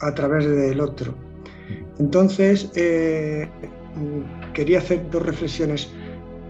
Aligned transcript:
a 0.00 0.14
través 0.14 0.46
del 0.46 0.80
otro. 0.80 1.12
Entonces, 1.98 2.70
eh, 2.76 3.48
quería 4.52 4.78
hacer 4.78 5.10
dos 5.10 5.22
reflexiones. 5.22 5.90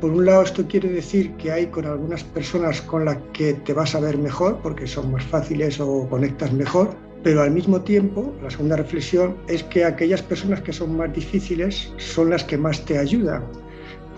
Por 0.00 0.10
un 0.10 0.26
lado, 0.26 0.42
esto 0.42 0.66
quiere 0.68 0.90
decir 0.90 1.32
que 1.36 1.50
hay 1.50 1.66
con 1.68 1.86
algunas 1.86 2.22
personas 2.24 2.82
con 2.82 3.06
las 3.06 3.16
que 3.32 3.54
te 3.54 3.72
vas 3.72 3.94
a 3.94 4.00
ver 4.00 4.18
mejor, 4.18 4.58
porque 4.62 4.86
son 4.86 5.12
más 5.12 5.24
fáciles 5.24 5.80
o 5.80 6.06
conectas 6.10 6.52
mejor, 6.52 6.94
pero 7.22 7.40
al 7.40 7.52
mismo 7.52 7.80
tiempo, 7.80 8.34
la 8.42 8.50
segunda 8.50 8.76
reflexión 8.76 9.34
es 9.48 9.62
que 9.62 9.84
aquellas 9.84 10.20
personas 10.20 10.60
que 10.60 10.74
son 10.74 10.94
más 10.94 11.10
difíciles 11.14 11.90
son 11.96 12.28
las 12.28 12.44
que 12.44 12.58
más 12.58 12.84
te 12.84 12.98
ayudan, 12.98 13.44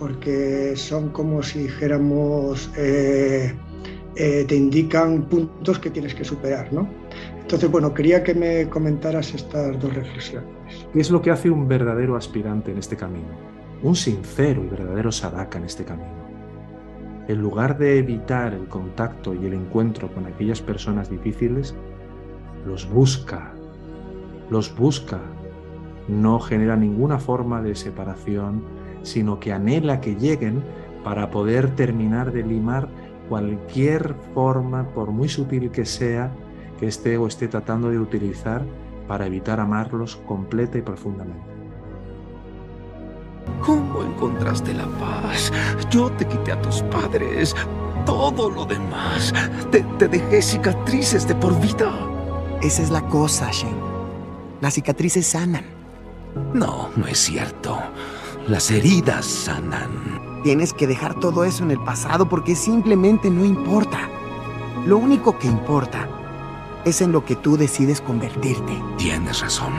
porque 0.01 0.75
son 0.75 1.11
como 1.11 1.41
si 1.41 1.61
dijéramos, 1.61 2.69
eh, 2.77 3.55
eh, 4.17 4.45
te 4.49 4.57
indican 4.57 5.23
puntos 5.29 5.79
que 5.79 5.91
tienes 5.91 6.17
que 6.17 6.25
superar, 6.25 6.73
¿no? 6.73 7.06
Entonces, 7.47 7.71
bueno, 7.71 7.95
quería 7.95 8.25
que 8.25 8.35
me 8.35 8.69
comentaras 8.69 9.33
estas 9.33 9.81
dos 9.81 9.95
reflexiones. 9.95 10.51
¿Qué 10.93 10.99
es 10.99 11.13
lo 11.13 11.23
que 11.23 11.31
hace 11.31 11.49
un 11.49 11.69
verdadero 11.69 12.17
aspirante 12.17 12.73
en 12.73 12.79
este 12.79 12.97
camino? 12.97 13.29
Un 13.85 13.95
sincero 13.95 14.65
y 14.65 14.67
verdadero 14.67 15.13
sadaka 15.13 15.57
en 15.59 15.65
este 15.65 15.85
camino. 15.85 16.11
En 17.29 17.41
lugar 17.41 17.79
de 17.79 18.01
evitar 18.01 18.53
el 18.53 18.67
contacto 18.67 19.33
y 19.33 19.47
el 19.47 19.53
encuentro 19.53 20.13
con 20.13 20.27
aquellas 20.27 20.61
personas 20.61 21.09
difíciles, 21.09 21.77
los 22.67 22.91
busca, 22.91 23.53
los 24.51 24.75
busca. 24.75 25.21
No 26.09 26.41
genera 26.41 26.75
ninguna 26.75 27.21
forma 27.21 27.63
de 27.63 27.77
separación, 27.77 28.65
sino 29.03 29.39
que 29.39 29.53
anhela 29.53 30.01
que 30.01 30.17
lleguen 30.17 30.65
para 31.05 31.31
poder 31.31 31.77
terminar 31.77 32.33
de 32.33 32.43
limar 32.43 32.89
cualquier 33.29 34.17
forma, 34.35 34.89
por 34.89 35.13
muy 35.13 35.29
sutil 35.29 35.71
que 35.71 35.85
sea, 35.85 36.33
que 36.79 36.87
este 36.87 37.15
ego 37.15 37.27
esté 37.27 37.49
tratando 37.49 37.91
de 37.91 37.99
utilizar 37.99 38.65
para 39.07 39.27
evitar 39.27 39.61
amarlos 39.61 40.17
completa 40.27 40.79
y 40.79 40.83
profundamente. 40.83 41.57
¿Cómo 43.65 44.03
encontraste 44.03 44.75
la 44.75 44.87
paz? 44.87 45.53
Yo 45.91 46.11
te 46.13 46.27
quité 46.27 46.53
a 46.53 46.61
tus 46.61 46.83
padres, 46.83 47.55
todo 48.05 48.51
lo 48.51 48.65
demás. 48.65 49.33
Te, 49.71 50.09
dejé 50.09 50.43
cicatrices 50.43 51.27
de 51.27 51.35
por 51.35 51.59
vida. 51.61 51.93
Esa 52.61 52.83
es 52.83 52.91
la 52.91 53.03
cosa, 53.03 53.51
Shen. 53.51 53.77
Las 54.61 54.75
cicatrices 54.75 55.27
sanan. 55.27 55.65
No, 56.53 56.91
no 56.97 57.07
es 57.07 57.19
cierto. 57.19 57.79
Las 58.49 58.71
heridas 58.71 59.25
sanan. 59.25 60.43
Tienes 60.43 60.73
que 60.73 60.87
dejar 60.87 61.19
todo 61.19 61.45
eso 61.45 61.65
en 61.65 61.71
el 61.71 61.83
pasado 61.83 62.29
porque 62.29 62.55
simplemente 62.55 63.31
no 63.31 63.45
importa. 63.45 64.09
Lo 64.87 64.99
único 64.99 65.39
que 65.39 65.49
importa 65.49 66.09
es 66.87 67.03
en 67.03 67.11
lo 67.11 67.25
que 67.25 67.35
tú 67.35 67.57
decides 67.57 68.01
convertirte. 68.01 68.73
Tienes 68.97 69.43
razón. 69.43 69.73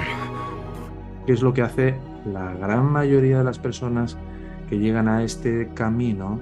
¿Qué 1.25 1.31
es 1.31 1.41
lo 1.41 1.53
que 1.53 1.61
hace 1.61 1.95
la 2.25 2.51
gran 2.51 2.85
mayoría 2.91 3.37
de 3.37 3.45
las 3.45 3.57
personas 3.57 4.17
que 4.69 4.77
llegan 4.77 5.07
a 5.07 5.23
este 5.23 5.69
camino? 5.73 6.37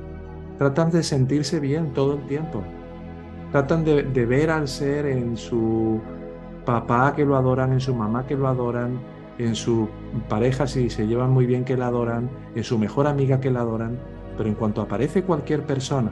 Tratan 0.57 0.89
de 0.89 1.03
sentirse 1.03 1.59
bien 1.59 1.93
todo 1.93 2.15
el 2.15 2.25
tiempo. 2.25 2.63
Tratan 3.51 3.85
de, 3.85 4.25
ver 4.25 4.49
al 4.49 4.67
ser 4.67 5.05
en 5.05 5.37
su 5.37 6.01
papá 6.65 7.13
que 7.15 7.25
lo 7.25 7.35
adoran, 7.35 7.71
en 7.71 7.79
su 7.79 7.93
mamá 7.93 8.25
que 8.25 8.35
lo 8.35 8.47
adoran, 8.47 8.99
en 9.37 9.53
su 9.53 9.87
pareja 10.27 10.65
si 10.65 10.89
se 10.89 11.05
llevan 11.05 11.29
muy 11.29 11.45
bien 11.45 11.63
que 11.63 11.77
la 11.77 11.87
adoran, 11.87 12.27
en 12.55 12.63
su 12.63 12.79
mejor 12.79 13.05
amiga 13.05 13.39
que 13.39 13.51
la 13.51 13.59
adoran, 13.59 13.99
pero 14.35 14.49
en 14.49 14.55
cuanto 14.55 14.81
aparece 14.81 15.21
cualquier 15.21 15.63
persona 15.63 16.11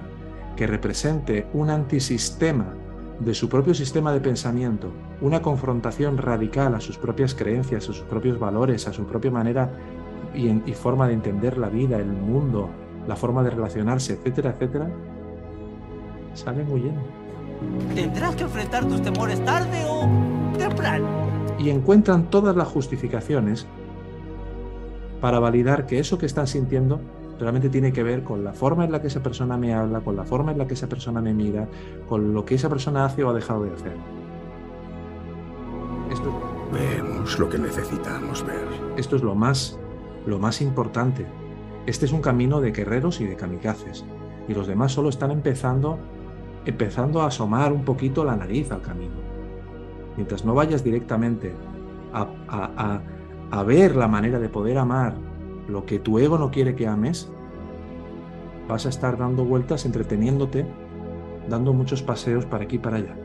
que 0.56 0.68
represente 0.68 1.48
un 1.54 1.72
antisistema 1.72 2.76
de 3.24 3.34
su 3.34 3.48
propio 3.48 3.74
sistema 3.74 4.12
de 4.12 4.20
pensamiento, 4.20 4.92
una 5.22 5.42
confrontación 5.42 6.18
radical 6.18 6.76
a 6.76 6.82
sus 6.82 6.98
propias 6.98 7.34
creencias, 7.34 7.84
a 7.84 7.94
sus 7.94 8.02
propios 8.02 8.38
valores, 8.38 8.88
a 8.88 8.94
su 8.94 9.06
propia 9.06 9.32
manera 9.32 9.72
y, 10.34 10.74
forma 10.74 11.08
de 11.08 11.14
entender 11.14 11.58
la 11.58 11.70
vida, 11.70 11.98
el 11.98 12.12
mundo, 12.12 12.70
la 13.08 13.16
forma 13.16 13.44
de 13.44 13.52
relacionarse, 13.52 14.14
etcétera, 14.14 14.52
etcétera, 14.52 14.90
salen 16.34 16.70
huyendo. 16.70 17.02
Tendrás 17.96 18.36
que 18.36 18.44
enfrentar 18.44 18.86
tus 18.86 19.02
temores 19.02 19.44
tarde 19.46 19.86
o 19.88 20.10
temprano. 20.58 21.08
Y 21.60 21.70
encuentran 21.70 22.30
todas 22.30 22.56
las 22.56 22.68
justificaciones 22.68 23.68
para 25.22 25.40
validar 25.40 25.86
que 25.86 26.00
eso 26.00 26.18
que 26.18 26.26
están 26.26 26.48
sintiendo 26.48 27.00
realmente 27.44 27.70
tiene 27.70 27.94
que 27.94 28.04
ver 28.04 28.24
con 28.24 28.44
la 28.44 28.54
forma 28.54 28.86
en 28.86 28.92
la 28.92 29.02
que 29.02 29.08
esa 29.08 29.22
persona 29.22 29.58
me 29.58 29.74
habla, 29.74 30.02
con 30.02 30.16
la 30.16 30.24
forma 30.24 30.52
en 30.52 30.58
la 30.58 30.68
que 30.68 30.74
esa 30.74 30.88
persona 30.88 31.22
me 31.22 31.34
mira, 31.34 31.68
con 32.08 32.34
lo 32.34 32.46
que 32.46 32.56
esa 32.56 32.70
persona 32.70 33.06
hace 33.06 33.24
o 33.24 33.30
ha 33.30 33.34
dejado 33.34 33.64
de 33.64 33.74
hacer. 33.74 33.98
Esto, 36.12 36.32
Vemos 36.74 37.38
lo 37.38 37.50
que 37.50 37.60
necesitamos 37.60 38.44
ver. 38.46 38.68
Esto 38.98 39.16
es 39.16 39.22
lo 39.22 39.36
más, 39.36 39.78
lo 40.26 40.40
más 40.40 40.60
importante. 40.60 41.28
Este 41.86 42.06
es 42.06 42.12
un 42.12 42.22
camino 42.22 42.62
de 42.62 42.72
guerreros 42.72 43.22
y 43.22 43.26
de 43.26 43.36
kamikazes. 43.36 44.06
Y 44.48 44.56
los 44.56 44.66
demás 44.66 44.92
solo 44.92 45.10
están 45.10 45.30
empezando, 45.30 46.00
empezando 46.66 47.22
a 47.22 47.28
asomar 47.28 47.72
un 47.72 47.86
poquito 47.86 48.26
la 48.26 48.36
nariz 48.36 48.72
al 48.72 48.82
camino. 48.82 49.14
Mientras 50.16 50.46
no 50.46 50.56
vayas 50.56 50.84
directamente 50.84 51.54
a, 52.12 53.02
a 53.52 53.64
ver 53.64 53.96
la 53.96 54.08
manera 54.08 54.40
de 54.40 54.50
poder 54.50 54.80
amar 54.80 55.14
lo 55.68 55.86
que 55.86 56.00
tu 56.00 56.20
ego 56.20 56.38
no 56.38 56.52
quiere 56.52 56.76
que 56.76 56.88
ames, 56.88 57.30
vas 58.68 58.86
a 58.86 58.90
estar 58.90 59.18
dando 59.18 59.46
vueltas, 59.46 59.86
entreteniéndote, 59.86 60.66
dando 61.50 61.74
muchos 61.74 62.02
paseos 62.02 62.46
para 62.46 62.64
aquí 62.64 62.78
y 62.78 62.80
para 62.80 62.98
allá. 62.98 63.16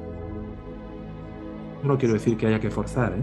No 1.83 1.97
quiero 1.97 2.15
decir 2.15 2.37
que 2.37 2.47
haya 2.47 2.61
que 2.61 2.71
forzar, 2.71 3.13
¿eh? 3.13 3.23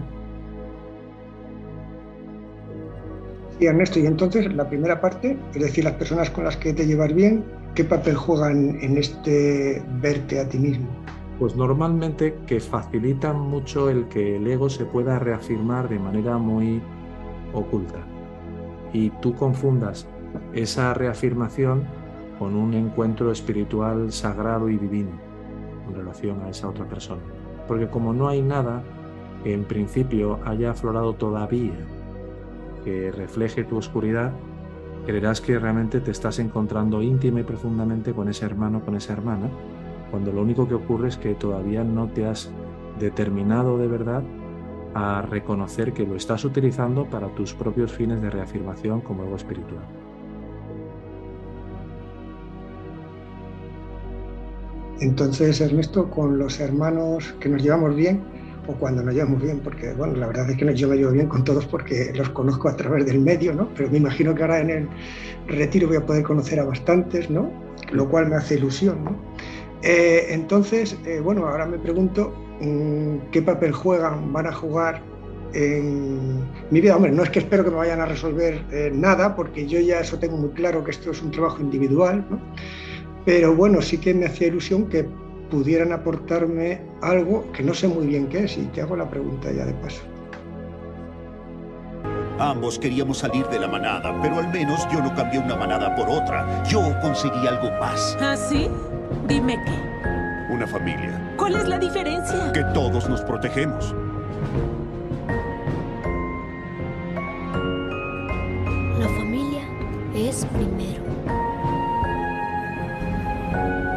Sí, 3.58 3.66
Ernesto, 3.66 3.98
y 3.98 4.06
entonces 4.06 4.52
la 4.54 4.68
primera 4.68 5.00
parte, 5.00 5.38
es 5.54 5.62
decir, 5.62 5.84
las 5.84 5.94
personas 5.94 6.30
con 6.30 6.44
las 6.44 6.56
que 6.58 6.74
te 6.74 6.86
llevas 6.86 7.14
bien, 7.14 7.42
¿qué 7.74 7.84
papel 7.84 8.14
juegan 8.14 8.78
en 8.82 8.98
este 8.98 9.82
verte 10.00 10.40
a 10.40 10.48
ti 10.48 10.58
mismo? 10.58 10.86
Pues 11.38 11.56
normalmente 11.56 12.34
que 12.46 12.60
facilitan 12.60 13.38
mucho 13.38 13.88
el 13.88 14.08
que 14.08 14.36
el 14.36 14.46
ego 14.46 14.68
se 14.68 14.84
pueda 14.84 15.18
reafirmar 15.18 15.88
de 15.88 15.98
manera 15.98 16.36
muy 16.36 16.82
oculta 17.54 18.15
y 18.96 19.10
tú 19.20 19.34
confundas 19.34 20.08
esa 20.54 20.94
reafirmación 20.94 21.84
con 22.38 22.56
un 22.56 22.72
encuentro 22.72 23.30
espiritual 23.30 24.10
sagrado 24.10 24.70
y 24.70 24.78
divino 24.78 25.10
en 25.86 25.94
relación 25.94 26.40
a 26.40 26.48
esa 26.48 26.68
otra 26.68 26.86
persona. 26.86 27.20
Porque 27.68 27.88
como 27.88 28.14
no 28.14 28.28
hay 28.28 28.40
nada 28.40 28.82
que 29.44 29.52
en 29.52 29.64
principio 29.64 30.40
haya 30.46 30.70
aflorado 30.70 31.12
todavía 31.12 31.76
que 32.84 33.12
refleje 33.12 33.64
tu 33.64 33.76
oscuridad, 33.76 34.32
creerás 35.04 35.42
que 35.42 35.58
realmente 35.58 36.00
te 36.00 36.10
estás 36.10 36.38
encontrando 36.38 37.02
íntima 37.02 37.40
y 37.40 37.44
profundamente 37.44 38.14
con 38.14 38.30
ese 38.30 38.46
hermano, 38.46 38.80
con 38.80 38.96
esa 38.96 39.12
hermana, 39.12 39.50
cuando 40.10 40.32
lo 40.32 40.40
único 40.40 40.66
que 40.66 40.74
ocurre 40.74 41.08
es 41.08 41.18
que 41.18 41.34
todavía 41.34 41.84
no 41.84 42.06
te 42.06 42.24
has 42.26 42.50
determinado 42.98 43.76
de 43.76 43.88
verdad 43.88 44.22
a 44.98 45.20
reconocer 45.20 45.92
que 45.92 46.06
lo 46.06 46.16
estás 46.16 46.42
utilizando 46.46 47.04
para 47.04 47.28
tus 47.34 47.52
propios 47.52 47.92
fines 47.92 48.22
de 48.22 48.30
reafirmación 48.30 49.02
como 49.02 49.24
ego 49.24 49.36
espiritual. 49.36 49.84
Entonces, 55.00 55.60
Ernesto, 55.60 56.08
con 56.08 56.38
los 56.38 56.58
hermanos 56.60 57.34
que 57.40 57.50
nos 57.50 57.62
llevamos 57.62 57.94
bien, 57.94 58.22
o 58.68 58.72
cuando 58.72 59.02
nos 59.02 59.14
llevamos 59.14 59.42
bien, 59.42 59.60
porque 59.60 59.92
bueno, 59.92 60.14
la 60.14 60.28
verdad 60.28 60.48
es 60.48 60.56
que 60.56 60.74
yo 60.74 60.88
me 60.88 60.96
llevo 60.96 61.12
bien 61.12 61.28
con 61.28 61.44
todos 61.44 61.66
porque 61.66 62.12
los 62.14 62.30
conozco 62.30 62.70
a 62.70 62.76
través 62.76 63.04
del 63.04 63.20
medio, 63.20 63.52
¿no? 63.52 63.68
Pero 63.76 63.90
me 63.90 63.98
imagino 63.98 64.34
que 64.34 64.42
ahora 64.44 64.60
en 64.60 64.70
el 64.70 64.88
retiro 65.46 65.88
voy 65.88 65.98
a 65.98 66.06
poder 66.06 66.22
conocer 66.22 66.58
a 66.58 66.64
bastantes, 66.64 67.28
¿no? 67.28 67.50
Lo 67.92 68.08
cual 68.08 68.30
me 68.30 68.36
hace 68.36 68.54
ilusión, 68.54 69.04
¿no? 69.04 69.14
Eh, 69.82 70.28
entonces, 70.30 70.96
eh, 71.04 71.20
bueno, 71.20 71.46
ahora 71.46 71.66
me 71.66 71.78
pregunto 71.78 72.45
qué 73.30 73.42
papel 73.42 73.72
juegan, 73.72 74.32
van 74.32 74.46
a 74.46 74.52
jugar 74.52 75.02
en 75.52 76.40
mi 76.70 76.80
vida. 76.80 76.96
Hombre, 76.96 77.12
no 77.12 77.22
es 77.22 77.30
que 77.30 77.40
espero 77.40 77.64
que 77.64 77.70
me 77.70 77.76
vayan 77.76 78.00
a 78.00 78.06
resolver 78.06 78.62
eh, 78.72 78.90
nada, 78.94 79.34
porque 79.34 79.66
yo 79.66 79.80
ya 79.80 80.00
eso 80.00 80.18
tengo 80.18 80.36
muy 80.36 80.50
claro 80.50 80.84
que 80.84 80.90
esto 80.90 81.10
es 81.10 81.22
un 81.22 81.30
trabajo 81.30 81.60
individual, 81.60 82.24
pero 83.24 83.54
bueno, 83.54 83.80
sí 83.82 83.98
que 83.98 84.14
me 84.14 84.26
hacía 84.26 84.48
ilusión 84.48 84.88
que 84.88 85.06
pudieran 85.50 85.92
aportarme 85.92 86.80
algo 87.02 87.50
que 87.52 87.62
no 87.62 87.72
sé 87.72 87.88
muy 87.88 88.06
bien 88.06 88.26
qué 88.28 88.44
es, 88.44 88.58
y 88.58 88.62
te 88.66 88.82
hago 88.82 88.96
la 88.96 89.08
pregunta 89.08 89.50
ya 89.52 89.64
de 89.64 89.74
paso. 89.74 90.02
Ambos 92.38 92.78
queríamos 92.78 93.18
salir 93.18 93.46
de 93.46 93.58
la 93.58 93.68
manada, 93.68 94.14
pero 94.20 94.36
al 94.36 94.48
menos 94.52 94.86
yo 94.92 95.00
no 95.00 95.14
cambié 95.14 95.38
una 95.38 95.56
manada 95.56 95.96
por 95.96 96.06
otra. 96.06 96.62
Yo 96.64 96.82
conseguí 97.00 97.46
algo 97.46 97.70
más. 97.80 98.16
¿Ah, 98.20 98.36
sí? 98.36 98.68
Dime 99.26 99.58
qué 99.64 99.95
una 100.48 100.66
familia. 100.66 101.34
¿Cuál 101.36 101.56
es 101.56 101.68
la 101.68 101.78
diferencia? 101.78 102.52
Que 102.52 102.62
todos 102.72 103.08
nos 103.08 103.22
protegemos. 103.22 103.94
La 108.98 109.08
familia 109.08 109.62
es 110.14 110.44
primero. 110.46 111.02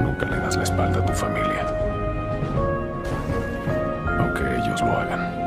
Nunca 0.01 0.25
le 0.25 0.38
das 0.38 0.57
la 0.57 0.63
espalda 0.63 1.00
a 1.00 1.06
tu 1.06 1.13
familia. 1.13 1.66
Aunque 4.19 4.44
ellos 4.57 4.81
lo 4.81 4.92
hagan. 4.92 5.40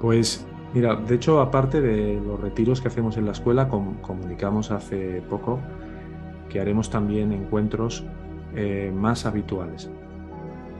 Pues 0.00 0.46
mira, 0.72 0.96
de 0.96 1.14
hecho, 1.14 1.40
aparte 1.40 1.80
de 1.80 2.20
los 2.24 2.40
retiros 2.40 2.80
que 2.80 2.88
hacemos 2.88 3.16
en 3.18 3.26
la 3.26 3.32
escuela, 3.32 3.68
comunicamos 3.68 4.70
hace 4.70 5.22
poco 5.28 5.60
que 6.48 6.60
haremos 6.60 6.90
también 6.90 7.32
encuentros 7.32 8.04
eh, 8.54 8.92
más 8.94 9.26
habituales 9.26 9.90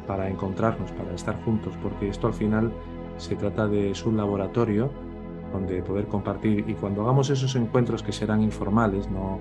para 0.06 0.28
encontrarnos, 0.28 0.90
para 0.92 1.12
estar 1.12 1.42
juntos, 1.44 1.74
porque 1.82 2.08
esto 2.08 2.26
al 2.26 2.34
final 2.34 2.72
se 3.18 3.36
trata 3.36 3.66
de 3.66 3.92
un 4.06 4.16
laboratorio 4.16 4.90
donde 5.52 5.82
poder 5.82 6.06
compartir 6.06 6.64
y 6.68 6.74
cuando 6.74 7.02
hagamos 7.02 7.30
esos 7.30 7.54
encuentros 7.56 8.02
que 8.02 8.12
serán 8.12 8.42
informales, 8.42 9.10
no, 9.10 9.38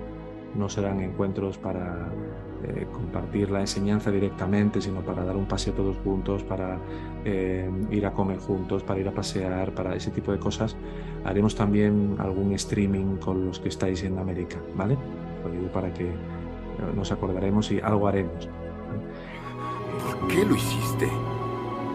no 0.54 0.68
serán 0.68 1.00
encuentros 1.00 1.58
para 1.58 2.08
eh, 2.64 2.86
compartir 2.92 3.50
la 3.50 3.60
enseñanza 3.60 4.10
directamente, 4.10 4.80
sino 4.80 5.00
para 5.00 5.24
dar 5.24 5.36
un 5.36 5.46
paseo 5.46 5.74
todos 5.74 5.96
juntos, 5.98 6.42
para 6.42 6.78
eh, 7.24 7.70
ir 7.90 8.06
a 8.06 8.12
comer 8.12 8.38
juntos, 8.38 8.82
para 8.82 9.00
ir 9.00 9.08
a 9.08 9.12
pasear, 9.12 9.72
para 9.72 9.94
ese 9.94 10.10
tipo 10.10 10.32
de 10.32 10.38
cosas. 10.38 10.76
Haremos 11.24 11.54
también 11.54 12.16
algún 12.18 12.52
streaming 12.54 13.16
con 13.16 13.46
los 13.46 13.60
que 13.60 13.68
estáis 13.68 14.02
en 14.02 14.18
América, 14.18 14.56
¿vale? 14.74 14.96
Lo 15.44 15.50
digo 15.50 15.68
para 15.68 15.92
que 15.92 16.10
nos 16.94 17.10
acordaremos 17.10 17.70
y 17.72 17.80
algo 17.80 18.06
haremos. 18.06 18.48
¿Por 20.04 20.28
qué 20.28 20.44
lo 20.44 20.54
hiciste? 20.54 21.08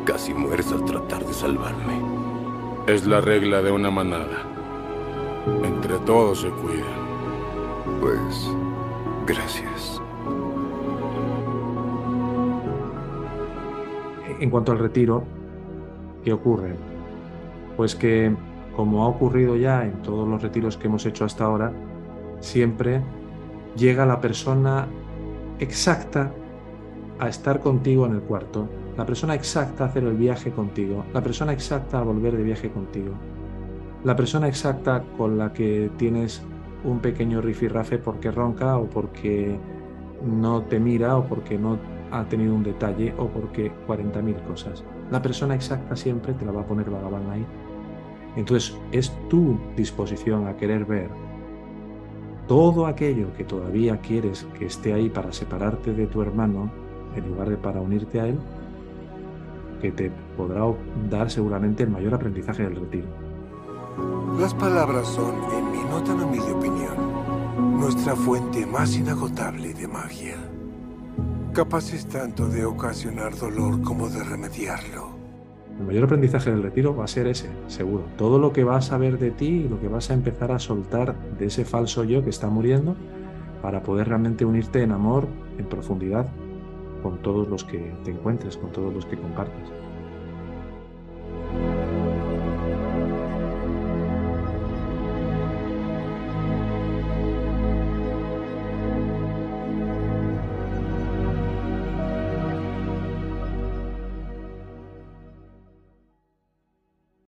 Casi 0.06 0.34
mueres 0.34 0.72
al 0.72 0.84
tratar 0.84 1.26
de 1.26 1.34
salvarme. 1.34 1.94
Es 2.88 3.06
la 3.06 3.22
regla 3.22 3.62
de 3.62 3.72
una 3.72 3.90
manada. 3.90 4.44
Entre 5.64 5.98
todos 6.00 6.42
se 6.42 6.50
cuidan. 6.50 7.13
Pues, 8.00 8.50
gracias. 9.28 10.02
En 14.40 14.50
cuanto 14.50 14.72
al 14.72 14.80
retiro, 14.80 15.24
¿qué 16.24 16.34
ocurre? 16.34 16.76
Pues 17.76 17.96
que, 17.96 18.34
como 18.76 19.04
ha 19.04 19.08
ocurrido 19.08 19.56
ya 19.56 19.86
en 19.86 20.02
todos 20.02 20.28
los 20.28 20.42
retiros 20.42 20.78
que 20.78 20.88
hemos 20.88 21.06
hecho 21.06 21.26
hasta 21.26 21.46
ahora, 21.46 21.74
siempre 22.40 23.02
llega 23.76 24.06
la 24.06 24.22
persona 24.22 24.88
exacta 25.60 26.32
a 27.20 27.30
estar 27.30 27.60
contigo 27.60 28.06
en 28.06 28.14
el 28.14 28.22
cuarto, 28.22 28.68
la 28.98 29.06
persona 29.06 29.36
exacta 29.36 29.86
a 29.86 29.88
hacer 29.88 30.04
el 30.04 30.16
viaje 30.16 30.52
contigo, 30.52 31.04
la 31.14 31.22
persona 31.22 31.54
exacta 31.54 32.00
a 32.00 32.04
volver 32.04 32.38
de 32.38 32.44
viaje 32.44 32.70
contigo, 32.70 33.14
la 34.04 34.16
persona 34.16 34.48
exacta 34.48 35.04
con 35.18 35.38
la 35.38 35.54
que 35.54 35.90
tienes 35.98 36.44
un 36.84 37.00
pequeño 37.00 37.42
rifirrafe 37.42 37.98
porque 37.98 38.32
ronca 38.32 38.78
o 38.78 38.90
porque 38.90 39.58
no 40.24 40.64
te 40.64 40.80
mira 40.80 41.18
o 41.18 41.26
porque 41.26 41.58
no 41.58 41.78
ha 42.12 42.26
tenido 42.26 42.54
un 42.54 42.64
detalle 42.64 43.14
o 43.18 43.28
porque 43.28 43.72
40.000 43.88 44.44
cosas. 44.44 44.84
La 45.12 45.22
persona 45.22 45.56
exacta 45.56 45.96
siempre 45.96 46.34
te 46.34 46.46
la 46.46 46.52
va 46.52 46.62
a 46.62 46.66
poner 46.66 46.90
vagabán 46.90 47.30
ahí. 47.30 47.46
Entonces 48.36 48.78
es 48.92 49.12
tu 49.30 49.58
disposición 49.76 50.48
a 50.48 50.56
querer 50.56 50.86
ver 50.86 51.10
todo 52.48 52.88
aquello 52.88 53.34
que 53.34 53.44
todavía 53.44 53.98
quieres 53.98 54.46
que 54.58 54.66
esté 54.66 54.94
ahí 54.94 55.10
para 55.10 55.32
separarte 55.32 55.94
de 55.94 56.08
tu 56.08 56.22
hermano 56.22 56.70
en 57.16 57.28
lugar 57.28 57.50
de 57.50 57.58
para 57.58 57.80
unirte 57.80 58.20
a 58.20 58.28
él, 58.28 58.38
que 59.82 59.92
te 59.92 60.12
podrá 60.36 60.64
dar 61.10 61.30
seguramente 61.30 61.84
el 61.84 61.90
mayor 61.90 62.14
aprendizaje 62.14 62.64
del 62.64 62.76
retiro. 62.76 63.23
Las 64.44 64.54
palabras 64.56 65.08
son, 65.08 65.36
en 65.54 65.72
mi 65.72 65.78
no 65.86 66.26
humilde 66.26 66.52
opinión, 66.52 67.80
nuestra 67.80 68.14
fuente 68.14 68.66
más 68.66 68.94
inagotable 68.98 69.74
de 69.74 69.88
magia. 69.88 70.36
Capaces 71.54 72.06
tanto 72.08 72.50
de 72.50 72.66
ocasionar 72.66 73.38
dolor 73.38 73.82
como 73.84 74.10
de 74.10 74.22
remediarlo. 74.22 75.12
El 75.80 75.86
mayor 75.86 76.04
aprendizaje 76.04 76.52
del 76.52 76.62
retiro 76.62 76.94
va 76.94 77.06
a 77.06 77.08
ser 77.08 77.28
ese, 77.28 77.48
seguro. 77.68 78.04
Todo 78.18 78.38
lo 78.38 78.52
que 78.52 78.66
vas 78.66 78.92
a 78.92 78.98
ver 78.98 79.18
de 79.18 79.32
ti 79.32 79.64
y 79.66 79.70
lo 79.70 79.80
que 79.80 79.88
vas 79.88 80.10
a 80.10 80.14
empezar 80.14 80.52
a 80.52 80.60
soltar 80.60 81.16
de 81.40 81.46
ese 81.46 81.64
falso 81.64 82.04
yo 82.04 82.22
que 82.22 82.30
está 82.30 82.50
muriendo 82.50 82.98
para 83.62 83.82
poder 83.82 84.10
realmente 84.10 84.44
unirte 84.44 84.82
en 84.82 84.92
amor, 84.92 85.26
en 85.58 85.68
profundidad, 85.68 86.28
con 87.02 87.20
todos 87.20 87.48
los 87.48 87.64
que 87.64 87.96
te 88.04 88.12
encuentres, 88.12 88.58
con 88.58 88.74
todos 88.74 88.94
los 88.94 89.06
que 89.06 89.16
compartes. 89.16 89.83